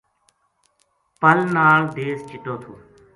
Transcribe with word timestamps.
پل 1.21 1.37
نال 1.55 1.81
دیس 1.95 2.19
چِٹو 2.29 2.53
تھو 2.61 2.73